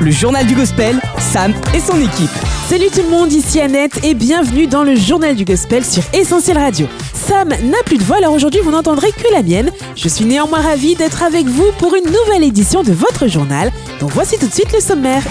[0.00, 2.30] Le journal du gospel, Sam et son équipe.
[2.68, 6.58] Salut tout le monde, ici Annette et bienvenue dans le journal du gospel sur Essentiel
[6.58, 6.86] Radio.
[7.12, 9.70] Sam n'a plus de voix, alors aujourd'hui vous n'entendrez que la mienne.
[9.96, 13.70] Je suis néanmoins ravie d'être avec vous pour une nouvelle édition de votre journal.
[14.00, 15.22] Donc voici tout de suite le sommaire.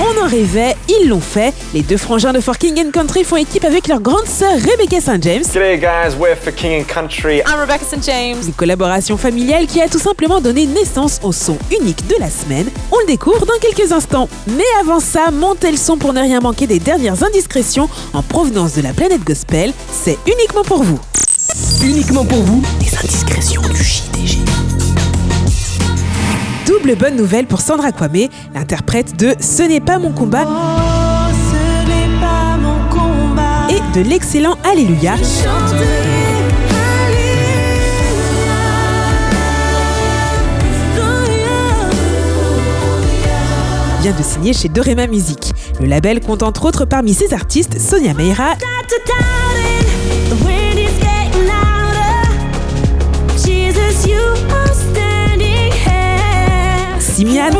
[0.00, 1.52] On en rêvait, ils l'ont fait.
[1.74, 5.00] Les deux frangins de For King and Country font équipe avec leur grande sœur Rebecca
[5.00, 5.20] St.
[5.22, 5.42] James.
[5.42, 7.38] G'day guys, we're for King and Country.
[7.38, 8.04] I'm Rebecca St.
[8.04, 8.36] James.
[8.46, 12.66] Une collaboration familiale qui a tout simplement donné naissance au son unique de la semaine.
[12.92, 14.28] On le découvre dans quelques instants.
[14.56, 18.74] Mais avant ça, montez le son pour ne rien manquer des dernières indiscrétions en provenance
[18.74, 19.72] de la planète gospel.
[19.90, 20.98] C'est uniquement pour vous.
[21.82, 22.62] uniquement pour vous.
[22.80, 24.38] Les indiscrétions du JDG.
[26.66, 30.46] Double bonne nouvelle pour Sandra Kwame, l'interprète de Ce n'est pas mon combat
[33.70, 35.14] et de l'excellent Alléluia.
[44.00, 45.52] Vient de signer chez Dorema Music.
[45.80, 48.54] Le label compte entre autres parmi ses artistes Sonia Meira,
[57.00, 57.50] Simian,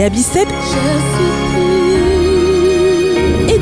[0.00, 1.47] et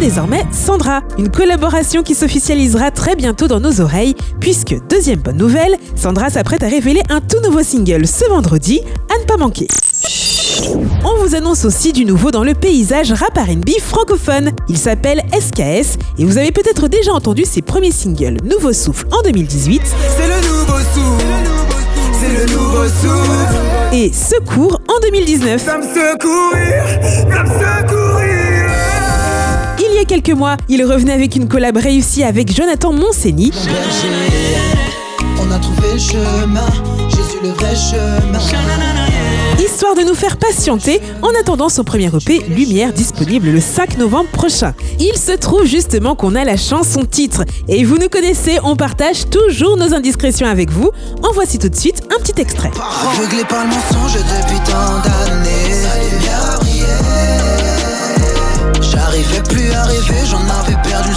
[0.07, 1.01] désormais Sandra.
[1.19, 6.63] Une collaboration qui s'officialisera très bientôt dans nos oreilles, puisque, deuxième bonne nouvelle, Sandra s'apprête
[6.63, 9.67] à révéler un tout nouveau single ce vendredi, à ne pas manquer.
[11.05, 14.53] On vous annonce aussi du nouveau dans le paysage rap R&B francophone.
[14.69, 19.23] Il s'appelle SKS et vous avez peut-être déjà entendu ses premiers singles Nouveau Souffle en
[19.23, 21.27] 2018 C'est le nouveau souffle.
[22.21, 23.93] C'est le nouveau souffle.
[23.93, 25.61] et Secours en 2019.
[25.65, 26.85] Ça me secourir.
[27.03, 28.46] Ça me secourir.
[29.97, 33.51] Il y a quelques mois, il revenait avec une collab réussie avec Jonathan Monseni
[35.41, 36.67] On a trouvé le chemin,
[37.09, 38.39] Jésus le vrai chemin.
[39.59, 44.29] histoire de nous faire patienter en attendant son premier EP Lumière disponible le 5 novembre
[44.29, 44.75] prochain.
[45.01, 49.31] Il se trouve justement qu'on a la chanson titre et vous nous connaissez, on partage
[49.31, 50.91] toujours nos indiscrétions avec vous.
[51.23, 52.71] En voici tout de suite un petit extrait.
[53.15, 55.76] Aveuglé par le mensonge depuis tant d'années.
[59.17, 61.15] J'arrivais plus à rêver, j'en avais perdu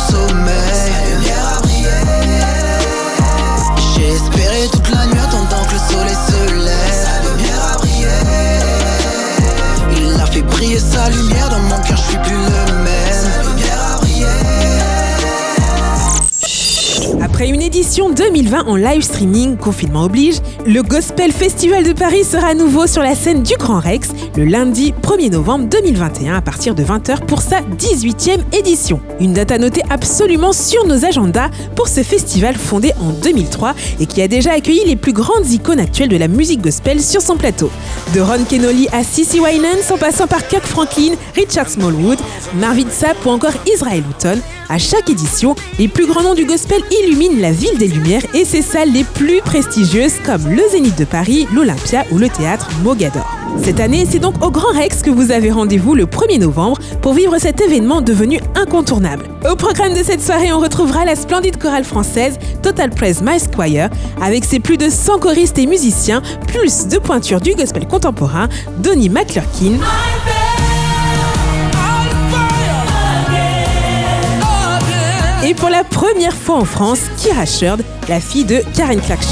[18.39, 23.01] 2020 en live streaming, confinement oblige, le Gospel Festival de Paris sera à nouveau sur
[23.01, 27.41] la scène du Grand Rex le lundi 1er novembre 2021 à partir de 20h pour
[27.41, 29.01] sa 18e édition.
[29.19, 34.05] Une date à noter absolument sur nos agendas pour ce festival fondé en 2003 et
[34.05, 37.35] qui a déjà accueilli les plus grandes icônes actuelles de la musique gospel sur son
[37.35, 37.69] plateau.
[38.15, 42.19] De Ron Kenoly à Cissy Winans en passant par Kirk Franklin, Richard Smallwood,
[42.55, 44.39] Marvin Sapp ou encore Israel Houghton,
[44.69, 48.45] à chaque édition, les plus grands noms du gospel illuminent la ville des Lumières et
[48.45, 53.27] ses salles les plus prestigieuses comme le Zénith de Paris, l'Olympia ou le théâtre Mogador.
[53.63, 57.13] Cette année, c'est donc au Grand Rex que vous avez rendez-vous le 1er novembre pour
[57.13, 59.25] vivre cet événement devenu incontournable.
[59.49, 63.89] Au programme de cette soirée, on retrouvera la splendide chorale française Total Praise My Squire
[64.21, 68.47] avec ses plus de 100 choristes et musiciens, plus de pointures du gospel contemporain,
[68.77, 69.77] Donnie McClurkin,
[75.49, 79.23] Et pour la première fois en France, Kira Sherd, la fille de Karen Clark.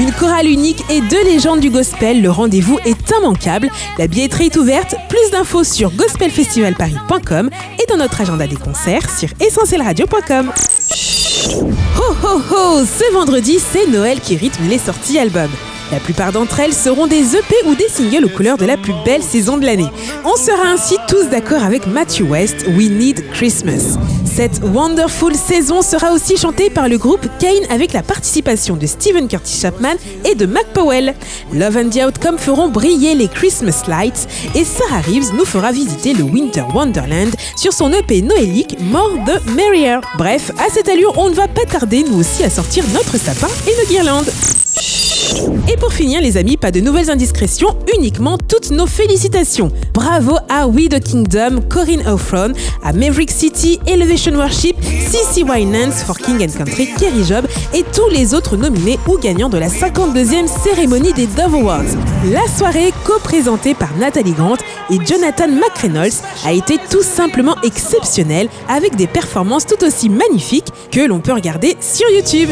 [0.00, 3.68] Une chorale unique et deux légendes du gospel, le rendez-vous est immanquable.
[3.98, 9.28] La billetterie est ouverte, plus d'infos sur gospelfestivalparis.com et dans notre agenda des concerts sur
[9.38, 10.50] essentielradio.com.
[11.98, 15.52] Ho ho ho Ce vendredi, c'est Noël qui rythme les sorties albums.
[15.90, 18.92] La plupart d'entre elles seront des EP ou des singles aux couleurs de la plus
[19.06, 19.88] belle saison de l'année.
[20.24, 23.96] On sera ainsi tous d'accord avec Matthew West, We Need Christmas.
[24.26, 29.28] Cette wonderful saison sera aussi chantée par le groupe Kane avec la participation de Stephen
[29.28, 29.94] Curtis Chapman
[30.24, 31.14] et de Mac Powell.
[31.54, 36.12] Love and the Outcome feront briller les Christmas Lights et Sarah Reeves nous fera visiter
[36.12, 40.00] le Winter Wonderland sur son EP noélique More the Merrier.
[40.18, 43.48] Bref, à cette allure, on ne va pas tarder nous aussi à sortir notre sapin
[43.66, 44.30] et nos guirlandes.
[45.70, 49.70] Et pour finir, les amis, pas de nouvelles indiscrétions, uniquement toutes nos félicitations.
[49.92, 52.52] Bravo à We the Kingdom, Corinne O'Fron,
[52.82, 58.08] à Maverick City, Elevation Worship, CC Winans for King and Country, Kerry Job et tous
[58.10, 61.82] les autres nominés ou gagnants de la 52e cérémonie des Dove Awards.
[62.32, 64.56] La soirée, co-présentée par Nathalie Grant
[64.90, 71.00] et Jonathan McReynolds, a été tout simplement exceptionnelle avec des performances tout aussi magnifiques que
[71.00, 72.48] l'on peut regarder sur YouTube.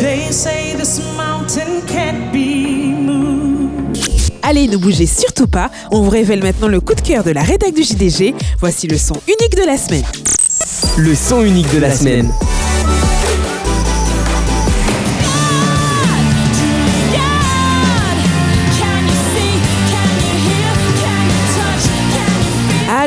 [4.49, 7.43] Allez, ne bougez surtout pas, on vous révèle maintenant le coup de cœur de la
[7.43, 8.33] rédac du JDG.
[8.61, 10.05] Voici le son unique de la semaine.
[10.97, 12.31] Le son unique de la semaine.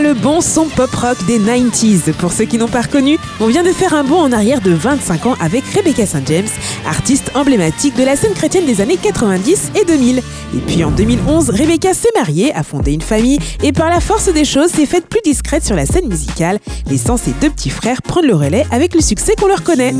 [0.09, 2.13] Le bon son pop-rock des 90s.
[2.13, 4.71] Pour ceux qui n'ont pas reconnu, on vient de faire un bond en arrière de
[4.71, 6.25] 25 ans avec Rebecca St.
[6.25, 6.47] James,
[6.87, 10.17] artiste emblématique de la scène chrétienne des années 90 et 2000.
[10.17, 14.33] Et puis en 2011, Rebecca s'est mariée, a fondé une famille et par la force
[14.33, 16.57] des choses s'est faite plus discrète sur la scène musicale,
[16.89, 19.93] laissant ses deux petits frères prendre le relais avec le succès qu'on leur connaît.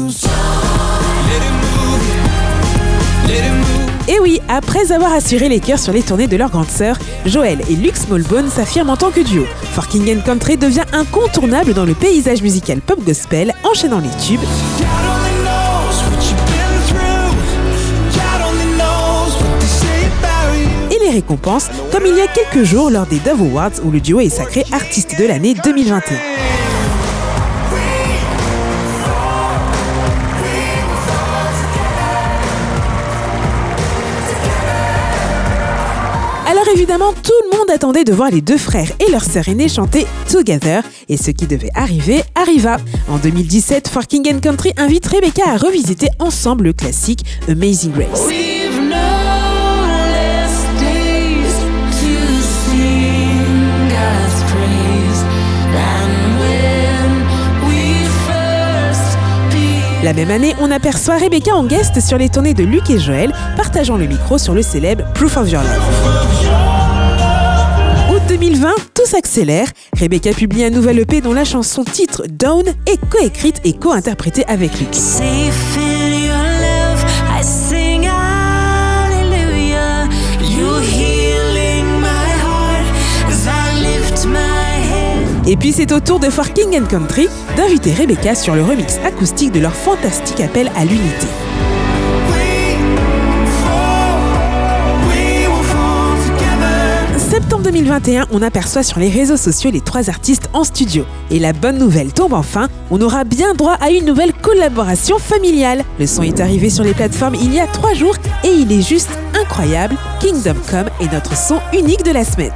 [4.10, 6.98] Et oui, après avoir assuré les chœurs sur les tournées de leur grande sœur,
[7.28, 9.46] Joël et Luke Smallbone s'affirment en tant que duo.
[9.74, 14.42] For King and Country devient incontournable dans le paysage musical pop gospel, enchaînant les tubes.
[20.90, 24.00] Et les récompenses, comme il y a quelques jours lors des Dove Awards où le
[24.00, 26.59] duo est sacré artiste de l'année 2021.
[36.74, 40.06] Évidemment, tout le monde attendait de voir les deux frères et leur sœur aînée chanter
[40.32, 42.78] Together, et ce qui devait arriver arriva.
[43.08, 48.28] En 2017, For King and Country invite Rebecca à revisiter ensemble le classique Amazing Grace.
[60.02, 63.34] La même année, on aperçoit Rebecca en guest sur les tournées de Luc et Joël,
[63.58, 66.39] partageant le micro sur le célèbre Proof of Your Love.
[68.30, 69.68] Août 2020, tout s'accélère.
[69.98, 74.80] Rebecca publie un nouvel EP dont la chanson titre Down est coécrite et co-interprétée avec
[74.80, 74.90] Luc.
[85.48, 87.28] Et puis c'est au tour de For King and Country
[87.58, 91.28] d'inviter Rebecca sur le remix acoustique de leur fantastique appel à l'unité.
[97.72, 101.06] 2021, on aperçoit sur les réseaux sociaux les trois artistes en studio.
[101.30, 105.84] Et la bonne nouvelle tombe enfin, on aura bien droit à une nouvelle collaboration familiale.
[106.00, 108.82] Le son est arrivé sur les plateformes il y a trois jours et il est
[108.82, 109.96] juste incroyable.
[110.20, 112.54] Kingdom Come est notre son unique de la semaine.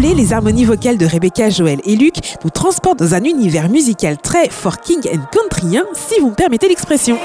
[0.00, 4.48] Les harmonies vocales de Rebecca, Joël et Luc nous transportent dans un univers musical très
[4.48, 7.18] for king and countryien, si vous me permettez l'expression.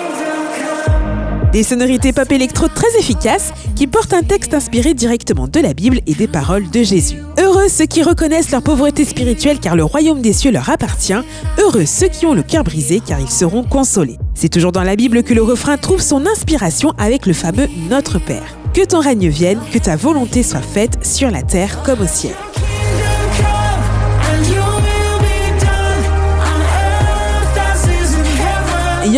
[1.53, 6.01] Des sonorités pop électro très efficaces qui portent un texte inspiré directement de la Bible
[6.05, 7.17] et des paroles de Jésus.
[7.39, 11.13] Heureux ceux qui reconnaissent leur pauvreté spirituelle car le royaume des cieux leur appartient.
[11.59, 14.19] Heureux ceux qui ont le cœur brisé car ils seront consolés.
[14.33, 18.19] C'est toujours dans la Bible que le refrain trouve son inspiration avec le fameux Notre
[18.19, 18.57] Père.
[18.73, 22.35] Que ton règne vienne, que ta volonté soit faite sur la terre comme au ciel.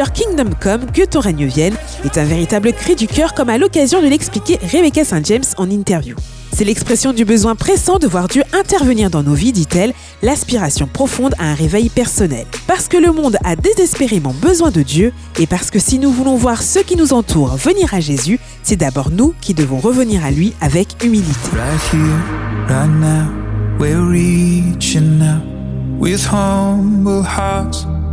[0.05, 1.73] Kingdom Come, que ton règne vienne,
[2.05, 5.25] est un véritable cri du cœur comme à l'occasion de l'expliquer Rebecca St.
[5.25, 6.15] James en interview.
[6.53, 11.35] C'est l'expression du besoin pressant de voir Dieu intervenir dans nos vies, dit-elle, l'aspiration profonde
[11.39, 12.45] à un réveil personnel.
[12.67, 16.35] Parce que le monde a désespérément besoin de Dieu et parce que si nous voulons
[16.35, 20.31] voir ceux qui nous entourent venir à Jésus, c'est d'abord nous qui devons revenir à
[20.31, 21.49] lui avec humilité.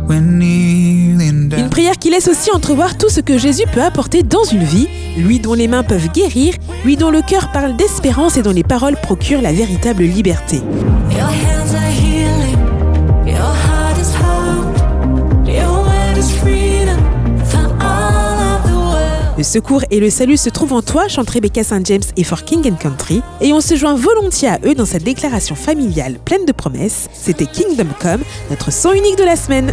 [0.09, 4.87] Une prière qui laisse aussi entrevoir tout ce que Jésus peut apporter dans une vie,
[5.17, 8.63] lui dont les mains peuvent guérir, lui dont le cœur parle d'espérance et dont les
[8.63, 10.61] paroles procurent la véritable liberté.
[19.45, 21.85] Secours et le salut se trouvent en toi, chante Rebecca St.
[21.85, 25.03] James et For King and Country, et on se joint volontiers à eux dans cette
[25.03, 27.07] déclaration familiale pleine de promesses.
[27.13, 29.71] C'était Kingdom Come, notre son unique de la semaine.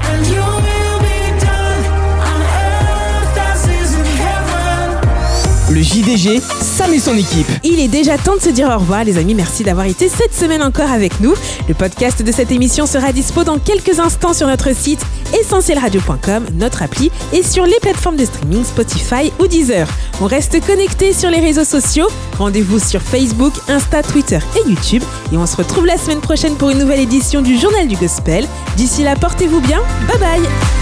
[5.82, 7.46] JDG, Sam et son équipe.
[7.64, 9.34] Il est déjà temps de se dire au revoir, les amis.
[9.34, 11.34] Merci d'avoir été cette semaine encore avec nous.
[11.68, 15.04] Le podcast de cette émission sera dispo dans quelques instants sur notre site
[15.40, 19.88] essentielradio.com, notre appli et sur les plateformes de streaming Spotify ou Deezer.
[20.20, 22.06] On reste connecté sur les réseaux sociaux.
[22.38, 25.02] Rendez-vous sur Facebook, Insta, Twitter et YouTube.
[25.32, 28.46] Et on se retrouve la semaine prochaine pour une nouvelle édition du Journal du Gospel.
[28.76, 29.80] D'ici là, portez-vous bien.
[30.08, 30.81] Bye bye.